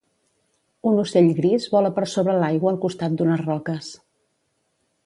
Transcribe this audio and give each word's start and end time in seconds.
Un 0.91 0.95
ocell 1.03 1.29
gris 1.41 1.67
vola 1.75 1.91
per 1.99 2.07
sobre 2.15 2.35
l'aigua 2.45 2.73
al 2.75 2.81
costat 2.87 3.21
d'unes 3.21 3.47
roques. 3.47 3.93